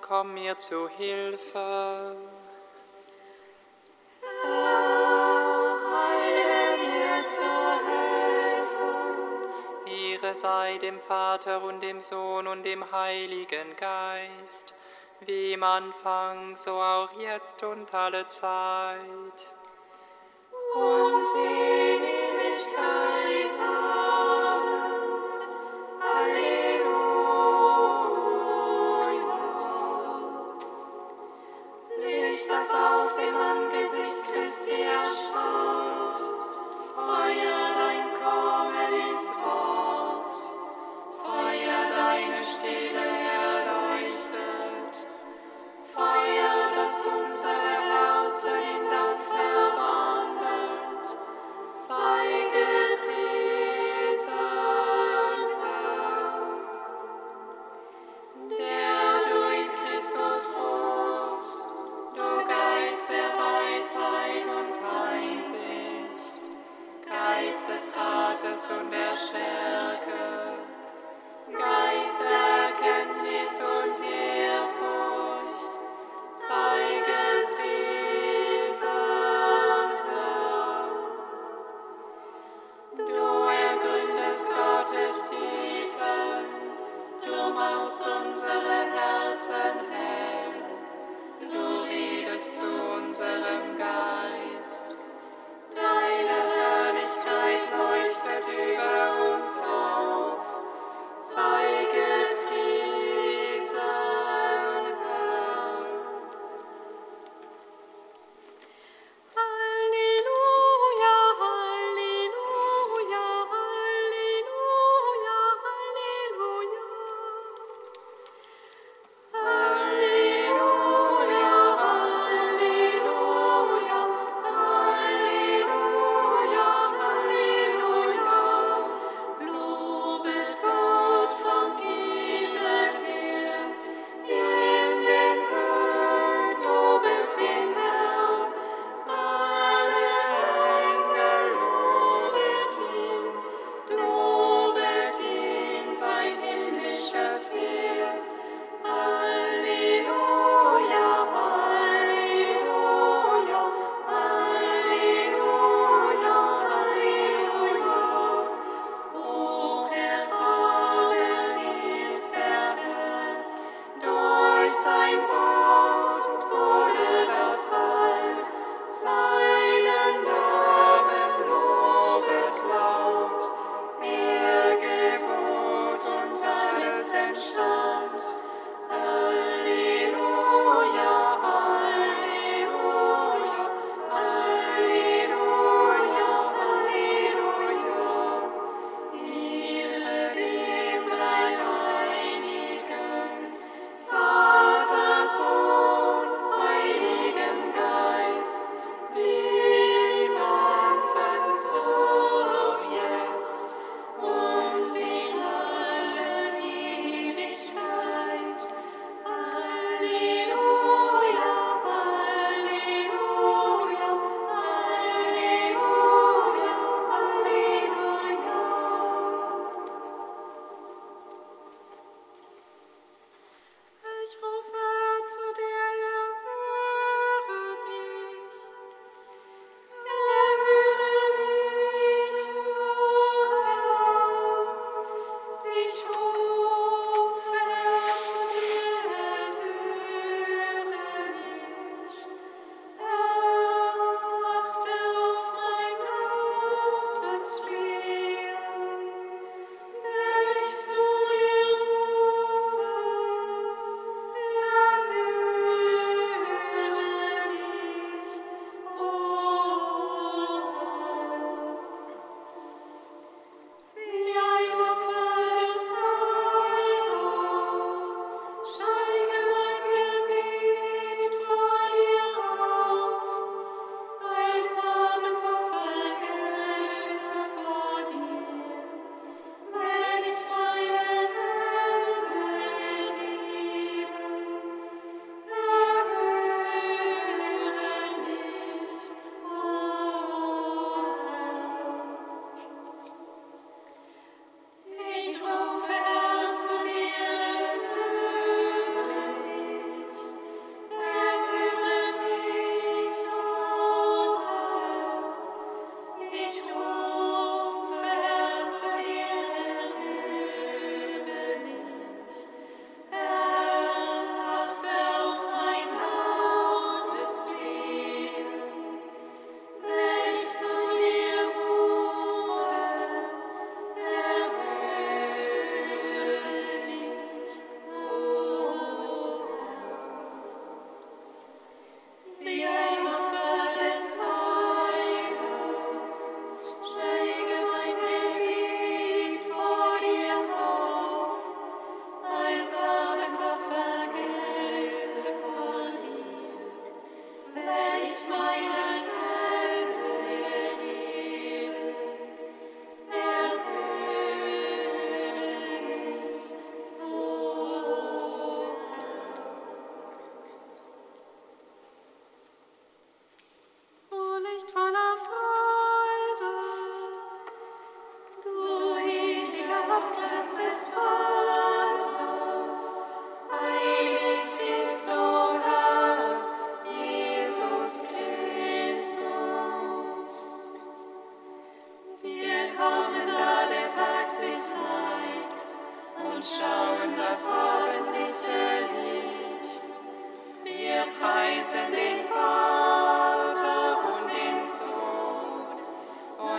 Komm 0.00 0.34
mir 0.34 0.56
zu 0.56 0.88
Hilfe. 0.88 2.16
Herr, 4.42 5.76
mir 6.78 7.24
zu 7.24 7.54
Helfen. 7.88 9.48
Ihre 9.86 10.34
sei 10.34 10.78
dem 10.78 10.98
Vater 11.00 11.62
und 11.62 11.80
dem 11.82 12.00
Sohn 12.00 12.46
und 12.46 12.62
dem 12.62 12.90
Heiligen 12.92 13.76
Geist, 13.76 14.74
wie 15.20 15.52
im 15.52 15.62
Anfang, 15.62 16.56
so 16.56 16.72
auch 16.72 17.12
jetzt 17.18 17.62
und 17.62 17.92
alle 17.92 18.26
Zeit. 18.28 19.52
Und 20.74 21.24
die 21.36 21.93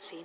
seen 0.00 0.24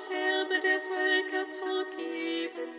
Das 0.00 0.10
Erbe 0.10 0.58
der 0.60 0.80
Völker 0.80 1.48
zu 1.50 1.84
geben. 1.94 2.70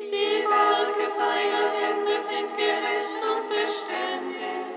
Die 0.00 0.44
Werke 0.44 1.08
seiner 1.08 1.70
Hände 1.70 2.20
sind 2.20 2.50
gerecht 2.56 3.22
und 3.22 3.48
beständig, 3.48 4.74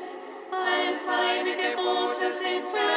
all 0.52 0.94
seine 0.94 1.56
Gebote 1.56 2.30
sind 2.30 2.64
verlässlich. 2.70 2.97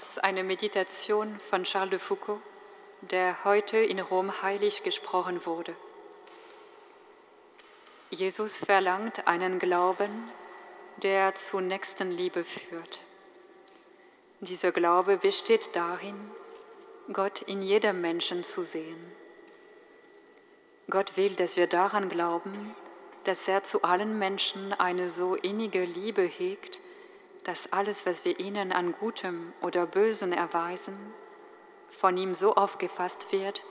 aus 0.00 0.16
einer 0.16 0.44
Meditation 0.44 1.38
von 1.50 1.64
Charles 1.64 1.90
de 1.90 1.98
Foucault, 1.98 2.40
der 3.02 3.44
heute 3.44 3.76
in 3.76 4.00
Rom 4.00 4.40
heilig 4.40 4.82
gesprochen 4.82 5.44
wurde. 5.44 5.76
Jesus 8.08 8.56
verlangt 8.56 9.26
einen 9.26 9.58
Glauben, 9.58 10.30
der 11.02 11.34
zur 11.34 11.60
Nächstenliebe 11.60 12.44
führt. 12.44 13.00
Dieser 14.40 14.72
Glaube 14.72 15.18
besteht 15.18 15.76
darin, 15.76 16.30
Gott 17.12 17.42
in 17.42 17.60
jedem 17.60 18.00
Menschen 18.00 18.42
zu 18.42 18.64
sehen. 18.64 19.12
Gott 20.88 21.18
will, 21.18 21.34
dass 21.34 21.58
wir 21.58 21.66
daran 21.66 22.08
glauben, 22.08 22.74
dass 23.24 23.46
er 23.46 23.64
zu 23.64 23.82
allen 23.82 24.18
Menschen 24.18 24.72
eine 24.72 25.10
so 25.10 25.34
innige 25.34 25.84
Liebe 25.84 26.22
hegt, 26.22 26.80
dass 27.44 27.72
alles, 27.72 28.06
was 28.06 28.24
wir 28.24 28.38
ihnen 28.38 28.72
an 28.72 28.92
Gutem 28.92 29.52
oder 29.62 29.86
Bösen 29.86 30.32
erweisen, 30.32 30.96
von 31.88 32.16
ihm 32.16 32.34
so 32.34 32.54
aufgefasst 32.54 33.32
wird, 33.32 33.64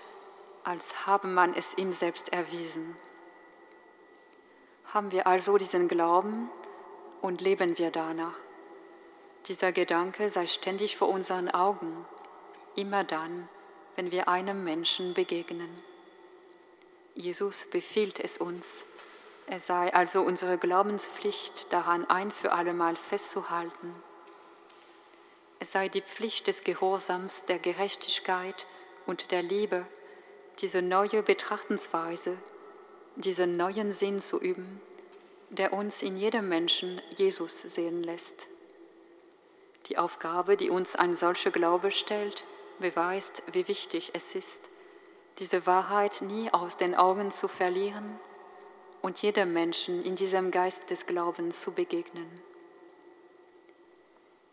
als 0.64 1.06
habe 1.06 1.28
man 1.28 1.54
es 1.54 1.78
ihm 1.78 1.92
selbst 1.94 2.34
erwiesen. 2.34 2.96
Haben 4.86 5.12
wir 5.12 5.28
also 5.28 5.58
diesen 5.58 5.88
Glauben 5.88 6.50
und 7.22 7.42
leben 7.42 7.78
wir 7.78 7.92
danach? 7.92 8.38
Dieser 9.48 9.72
Gedanke 9.72 10.30
sei 10.30 10.48
ständig 10.48 10.98
vor 10.98 11.10
unseren 11.10 11.50
Augen, 11.50 12.06
immer 12.76 13.04
dann, 13.04 13.48
wenn 13.96 14.12
wir 14.12 14.28
einem 14.28 14.64
Menschen 14.64 15.14
begegnen. 15.14 15.70
Jesus 17.16 17.66
befiehlt 17.66 18.20
es 18.20 18.38
uns, 18.38 18.86
es 19.52 19.66
sei 19.66 19.92
also 19.96 20.22
unsere 20.22 20.60
Glaubenspflicht, 20.60 21.74
daran 21.74 22.08
ein 22.08 22.30
für 22.30 22.52
allemal 22.52 22.96
festzuhalten. 22.96 23.96
Es 25.60 25.72
sei 25.72 25.90
die 25.90 26.04
Pflicht 26.04 26.46
des 26.46 26.64
Gehorsams, 26.64 27.46
der 27.46 27.58
Gerechtigkeit 27.58 28.68
und 29.08 29.32
der 29.32 29.42
Liebe, 29.42 29.88
diese 30.60 30.84
neue 30.84 31.24
Betrachtensweise, 31.24 32.38
diesen 33.16 33.58
neuen 33.58 33.92
Sinn 33.92 34.20
zu 34.20 34.40
üben, 34.40 34.82
der 35.50 35.74
uns 35.74 36.04
in 36.04 36.16
jedem 36.16 36.48
Menschen 36.48 37.02
Jesus 37.16 37.60
sehen 37.62 38.04
lässt. 38.04 38.46
Die 39.88 39.98
Aufgabe, 39.98 40.58
die 40.58 40.70
uns 40.70 40.96
ein 40.96 41.16
solcher 41.16 41.50
Glaube 41.50 41.92
stellt, 41.92 42.46
beweist, 42.78 43.42
wie 43.52 43.68
wichtig 43.68 44.12
es 44.14 44.36
ist, 44.36 44.70
diese 45.40 45.66
Wahrheit 45.66 46.22
nie 46.22 46.54
aus 46.54 46.78
den 46.78 46.94
Augen 46.94 47.32
zu 47.32 47.48
verlieren 47.48 48.20
und 49.02 49.22
jedem 49.22 49.54
Menschen 49.54 50.04
in 50.04 50.16
diesem 50.16 50.52
Geist 50.52 50.90
des 50.90 51.06
Glaubens 51.06 51.62
zu 51.62 51.74
begegnen. 51.74 52.28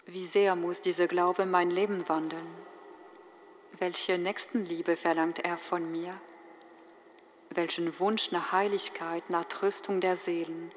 Wie 0.06 0.26
sehr 0.26 0.54
muss 0.54 0.82
dieser 0.82 1.09
Glaube 1.09 1.46
mein 1.46 1.70
Leben 1.70 2.09
wandeln? 2.09 2.46
Welche 3.78 4.18
Nächstenliebe 4.18 4.96
verlangt 4.96 5.40
er 5.44 5.59
von 5.59 5.90
mir? 5.90 6.14
Welchen 7.50 7.98
Wunsch 7.98 8.30
nach 8.30 8.52
Heiligkeit, 8.52 9.28
nach 9.30 9.44
Tröstung 9.46 10.00
der 10.00 10.16
Seelen, 10.16 10.70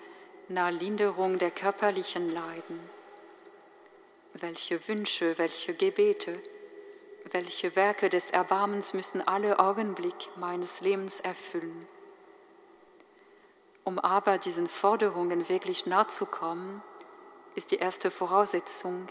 nach 0.47 0.71
Linderung 0.71 1.37
der 1.37 1.51
körperlichen 1.51 2.29
Leiden? 2.29 2.79
Welche 4.33 4.87
Wünsche, 4.87 5.37
welche 5.37 5.73
Gebete, 5.73 6.41
welche 7.31 7.75
Werke 7.75 8.09
des 8.09 8.31
Erbarmens 8.31 8.93
müssen 8.93 9.21
alle 9.27 9.59
Augenblick 9.59 10.29
meines 10.37 10.81
Lebens 10.81 11.19
erfüllen? 11.19 11.85
Um 13.89 13.97
aber 13.97 14.37
diesen 14.37 14.67
Forderungen 14.67 15.49
wirklich 15.49 15.87
nachzukommen, 15.87 16.83
ist 17.55 17.71
die 17.71 17.77
erste 17.77 18.11
Voraussetzung, 18.11 19.07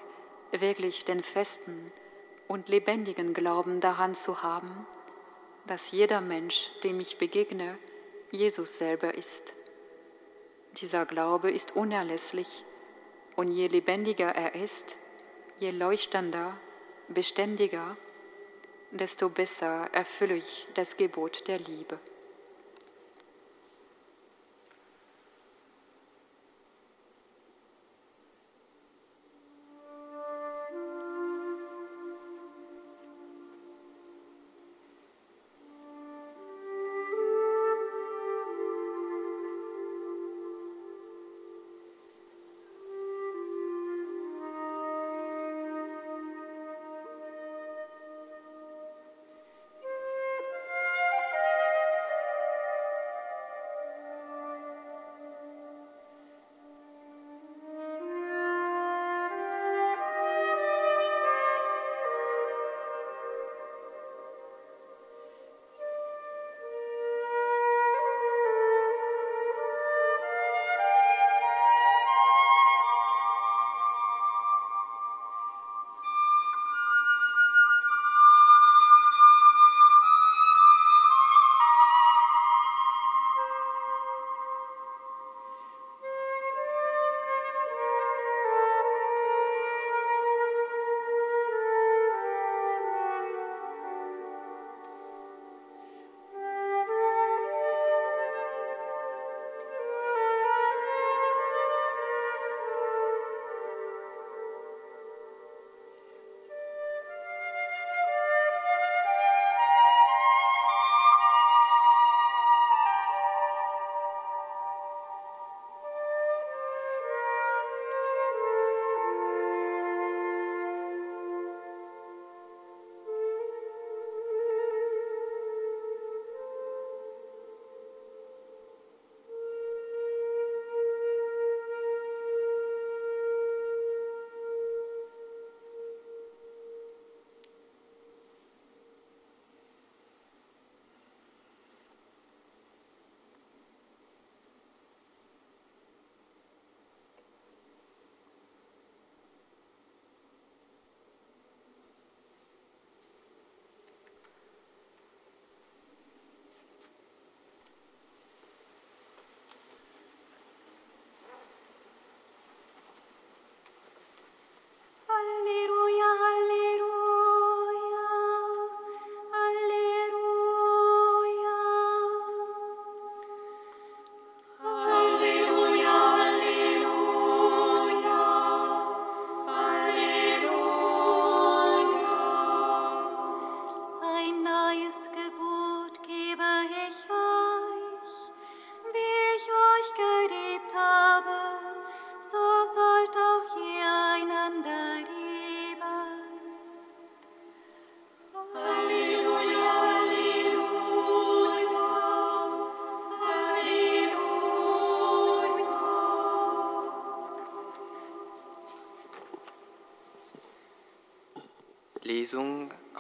wirklich 0.53 1.05
den 1.05 1.25
festen 1.25 1.91
und 2.47 2.69
lebendigen 2.69 3.35
Glauben 3.35 3.81
daran 3.81 4.15
zu 4.15 4.45
haben, 4.45 4.87
dass 5.67 5.91
jeder 5.91 6.21
Mensch, 6.21 6.71
dem 6.85 7.01
ich 7.01 7.19
begegne, 7.19 7.77
Jesus 8.31 8.79
selber 8.79 9.15
ist. 9.15 9.53
Dieser 10.77 11.07
Glaube 11.07 11.51
ist 11.51 11.75
unerlässlich 11.75 12.65
und 13.35 13.51
je 13.51 13.67
lebendiger 13.67 14.29
er 14.29 14.55
ist, 14.55 14.95
je 15.59 15.71
leuchtender, 15.71 16.57
beständiger, 17.09 17.97
desto 18.93 19.29
besser 19.29 19.89
erfülle 19.91 20.37
ich 20.37 20.69
das 20.75 20.97
Gebot 20.97 21.49
der 21.49 21.59
Liebe. 21.59 21.99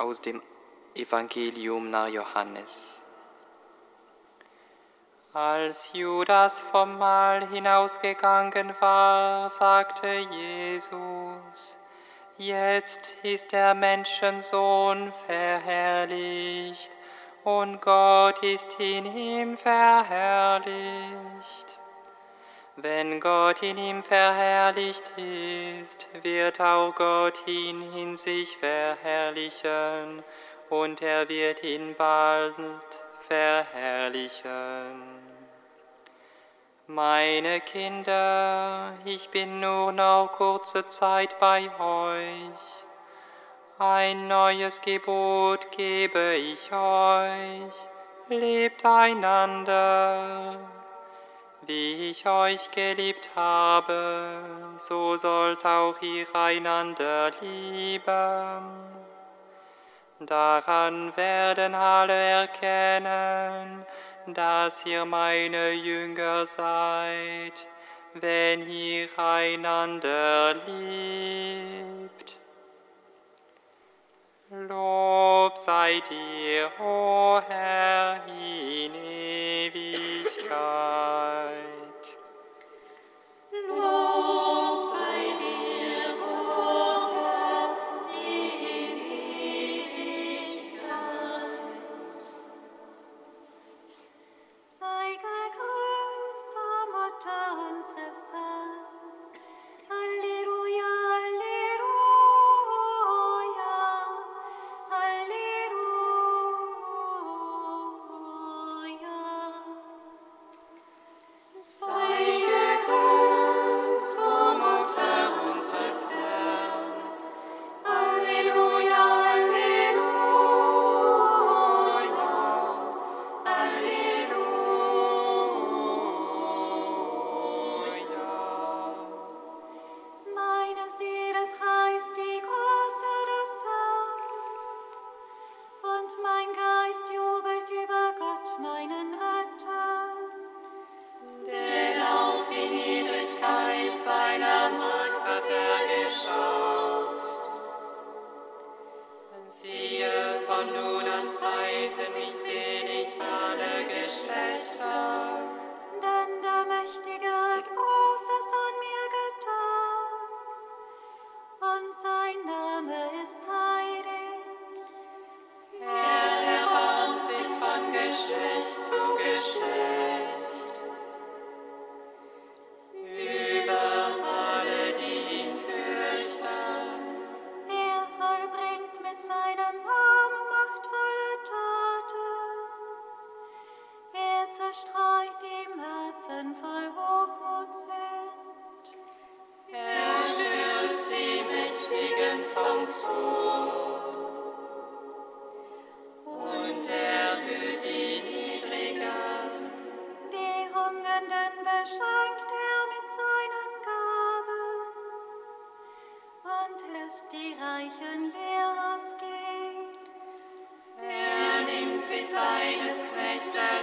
Aus 0.09 0.21
dem 0.23 0.41
Evangelium 0.95 1.91
nach 1.91 2.09
Johannes. 2.09 3.03
Als 5.35 5.93
Judas 5.93 6.61
vom 6.61 6.97
Mahl 6.99 7.47
hinausgegangen 7.49 8.73
war, 8.81 9.51
sagte 9.51 10.09
Jesus, 10.31 11.79
Jetzt 12.39 13.11
ist 13.23 13.53
der 13.53 13.75
Menschensohn 13.75 15.13
verherrlicht 15.27 16.97
und 17.45 17.83
Gott 17.83 18.43
ist 18.43 18.81
in 18.81 19.05
ihm 19.05 19.59
verherrlicht. 19.59 20.69
Wenn 22.81 23.19
Gott 23.19 23.65
in 23.65 23.77
ihm 23.77 24.05
verherrlicht 24.05 25.13
ist, 25.17 26.07
wird 26.23 26.61
auch 26.61 26.95
Gott 26.95 27.43
ihn 27.47 27.93
in 27.93 28.17
sich 28.17 28.57
verherrlichen 28.57 30.23
und 30.71 31.03
er 31.03 31.29
wird 31.29 31.65
ihn 31.65 31.97
bald 31.97 32.55
verherrlichen. 33.23 35.03
Meine 36.87 37.61
Kinder, 37.63 38.93
ich 39.05 39.29
bin 39.31 39.59
nur 39.59 39.91
noch 39.91 40.31
kurze 40.31 40.87
Zeit 40.87 41.37
bei 41.41 41.69
euch. 41.81 42.85
Ein 43.81 44.29
neues 44.29 44.81
Gebot 44.83 45.73
gebe 45.73 46.37
ich 46.37 46.71
euch, 46.73 47.89
lebt 48.29 48.85
einander 48.85 50.78
wie 51.67 52.11
ich 52.11 52.27
euch 52.27 52.71
geliebt 52.71 53.31
habe, 53.35 54.43
so 54.77 55.17
sollt 55.17 55.65
auch 55.67 56.01
ihr 56.01 56.27
einander 56.35 57.31
lieben. 57.41 58.99
Daran 60.21 61.17
werden 61.17 61.75
alle 61.75 62.13
erkennen, 62.13 63.85
dass 64.27 64.85
ihr 64.85 65.05
meine 65.05 65.73
Jünger 65.73 66.45
seid, 66.47 67.69
wenn 68.15 68.69
ihr 68.69 69.09
einander 69.17 70.55
liebt. 70.67 72.39
Lob 74.51 75.59
sei 75.59 76.01
dir, 76.09 76.71
o 76.81 77.37
oh 77.37 77.41
Herr, 77.47 78.23
in 78.27 78.78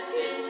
this 0.07 0.39
is 0.39 0.44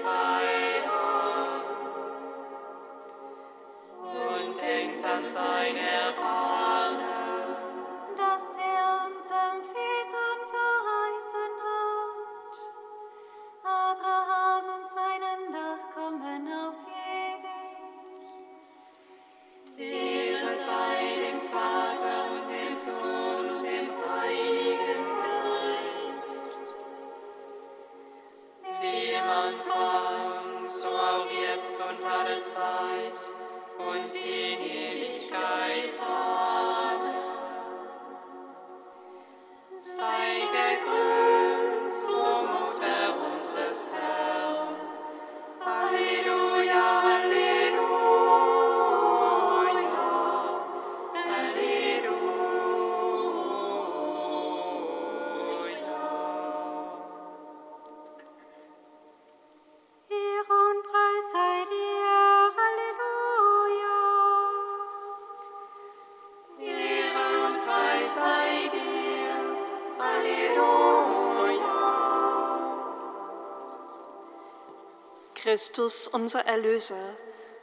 Christus, 75.55 76.09
unser 76.09 76.45
Erlöser, 76.45 77.15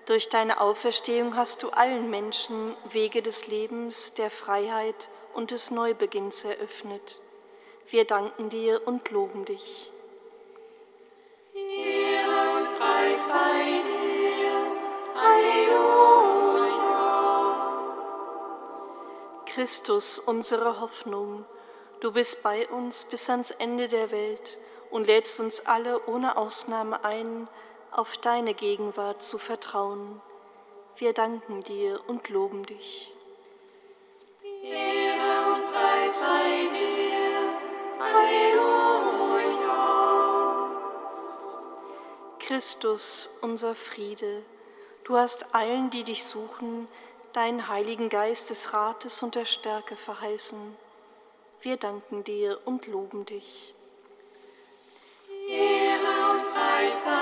durch 0.07 0.31
deine 0.31 0.63
Auferstehung 0.63 1.37
hast 1.37 1.63
du 1.63 1.69
allen 1.69 2.09
Menschen 2.09 2.75
Wege 2.91 3.21
des 3.21 3.49
Lebens, 3.49 4.15
der 4.15 4.31
Freiheit 4.31 5.11
und 5.35 5.51
des 5.51 5.71
Neubeginns 5.71 6.43
eröffnet. 6.43 7.21
Wir 7.87 8.07
danken 8.07 8.49
dir 8.49 8.81
und 8.87 9.11
loben 9.11 9.45
dich. 9.45 9.93
Ehre 11.53 12.57
und 12.57 12.79
Preis 12.79 13.29
sei 13.29 13.83
dir. 13.85 14.73
Halleluja. 15.15 16.63
Christus, 19.45 20.19
unsere 20.19 20.81
Hoffnung, 20.81 21.45
du 22.01 22.11
bist 22.11 22.43
bei 22.43 22.67
uns 22.69 23.05
bis 23.05 23.29
ans 23.29 23.51
Ende 23.51 23.87
der 23.89 24.11
Welt 24.11 24.57
und 24.91 25.07
lädst 25.07 25.41
uns 25.41 25.67
alle 25.67 26.07
ohne 26.07 26.39
Ausnahme 26.39 27.05
ein, 27.05 27.49
auf 27.93 28.17
deine 28.17 28.55
Gegenwart 28.55 29.23
zu 29.23 29.39
vertrauen. 29.39 30.21
Wir 30.97 31.13
danken 31.13 31.63
dir 31.63 32.01
und 32.07 32.29
loben 32.31 32.65
dich. 32.65 33.13
Ehre 34.63 35.53
und 35.53 35.73
Preis 35.73 36.25
sei 36.25 36.69
dir. 36.73 37.53
Halleluja. 38.01 39.71
Christus, 42.39 43.39
unser 43.43 43.75
Friede, 43.75 44.43
du 45.05 45.17
hast 45.17 45.55
allen, 45.55 45.91
die 45.91 46.05
dich 46.05 46.25
suchen, 46.25 46.89
deinen 47.33 47.69
Heiligen 47.69 48.09
Geist 48.09 48.51
des 48.51 48.73
Rates 48.73 49.23
und 49.23 49.35
der 49.35 49.45
Stärke 49.45 49.97
verheißen. 49.97 50.77
Wir 51.61 51.77
danken 51.77 52.25
dir 52.25 52.59
und 52.65 52.87
loben 52.87 53.27
dich. 53.27 53.75
Ehre 55.49 56.31
und 56.31 56.53
Preis 56.53 57.05
sei 57.05 57.22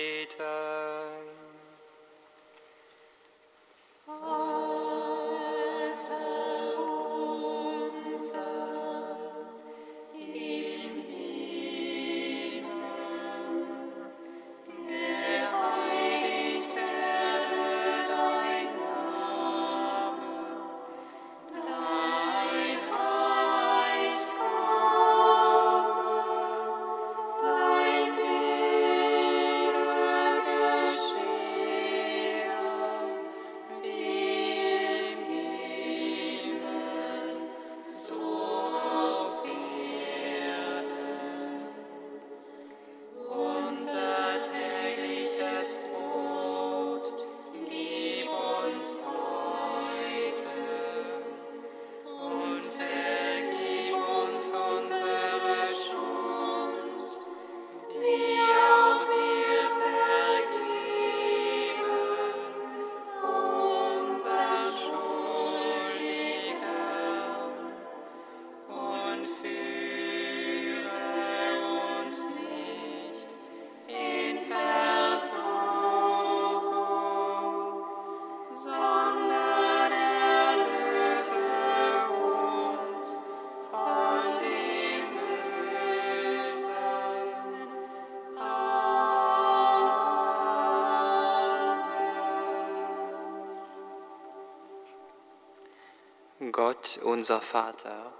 Unser 97.21 97.39
Vater, 97.39 98.11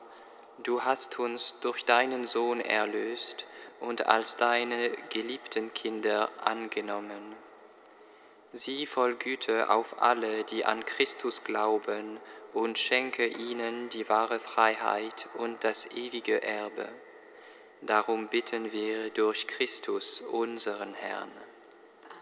du 0.59 0.83
hast 0.83 1.17
uns 1.17 1.59
durch 1.59 1.85
deinen 1.85 2.23
Sohn 2.23 2.61
erlöst 2.61 3.47
und 3.79 4.05
als 4.05 4.37
deine 4.37 4.91
geliebten 5.09 5.73
Kinder 5.73 6.29
angenommen. 6.45 7.35
Sieh 8.53 8.85
voll 8.85 9.15
Güte 9.15 9.71
auf 9.71 9.99
alle, 10.03 10.43
die 10.43 10.65
an 10.65 10.85
Christus 10.85 11.43
glauben, 11.43 12.19
und 12.53 12.77
schenke 12.77 13.25
ihnen 13.25 13.89
die 13.89 14.07
wahre 14.07 14.39
Freiheit 14.39 15.27
und 15.33 15.63
das 15.63 15.93
ewige 15.93 16.43
Erbe. 16.43 16.87
Darum 17.81 18.27
bitten 18.27 18.71
wir 18.71 19.09
durch 19.09 19.47
Christus, 19.47 20.21
unseren 20.21 20.93
Herrn. 20.93 21.31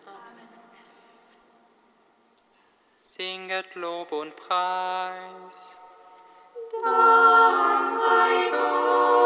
Amen. 0.08 0.48
Singet 2.94 3.76
Lob 3.76 4.13
und 4.13 4.34
Preis. 4.38 5.78
Das 6.82 7.86
sei 8.06 8.52
Gott. 8.52 9.18